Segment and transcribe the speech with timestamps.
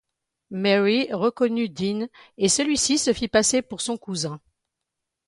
[0.49, 2.07] Mary reconnut Dean
[2.39, 4.41] et celui-ci se fit passer pour son cousin.